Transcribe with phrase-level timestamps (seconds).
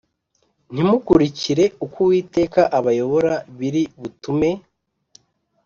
[0.73, 4.49] Ntimukurikire uko uwiteka abayobora biri butume